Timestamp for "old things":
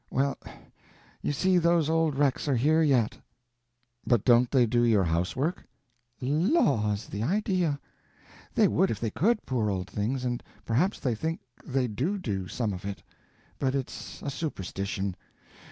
9.69-10.25